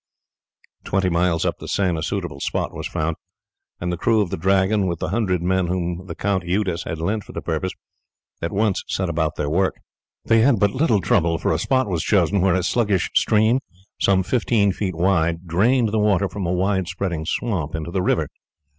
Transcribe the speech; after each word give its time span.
Twenty 0.83 1.09
miles 1.09 1.45
up 1.45 1.59
the 1.59 1.67
Seine 1.67 1.99
a 1.99 2.01
suitable 2.01 2.39
spot 2.39 2.73
was 2.73 2.87
found, 2.87 3.17
and 3.79 3.93
the 3.93 3.97
crew 3.97 4.19
of 4.21 4.31
the 4.31 4.35
Dragon, 4.35 4.87
with 4.87 4.97
the 4.97 5.09
hundred 5.09 5.43
men 5.43 5.67
whom 5.67 6.07
the 6.07 6.15
Count 6.15 6.43
Eudes 6.43 6.85
had 6.85 6.97
lent 6.97 7.23
for 7.23 7.33
the 7.33 7.41
purpose, 7.43 7.73
at 8.41 8.51
once 8.51 8.83
set 8.87 9.09
about 9.09 9.35
their 9.35 9.47
work. 9.47 9.75
They 10.25 10.39
had 10.39 10.59
but 10.59 10.71
little 10.71 11.01
trouble, 11.01 11.37
for 11.37 11.53
a 11.53 11.59
spot 11.59 11.87
was 11.87 12.01
chosen 12.01 12.41
where 12.41 12.55
a 12.55 12.63
sluggish 12.63 13.11
stream, 13.13 13.59
some 13.99 14.23
fifteen 14.23 14.71
feet 14.71 14.95
wide, 14.95 15.45
drained 15.45 15.89
the 15.89 15.99
water 15.99 16.27
from 16.27 16.47
a 16.47 16.51
wide 16.51 16.87
spreading 16.87 17.23
swamp 17.23 17.75
into 17.75 17.91
the 17.91 18.01
river. 18.01 18.27